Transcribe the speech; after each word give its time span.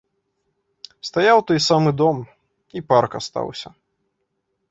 Стаяў 1.07 1.41
той 1.51 1.59
самы 1.67 1.91
дом, 2.01 2.17
і 2.81 2.83
парк 2.93 3.11
астаўся. 3.19 3.69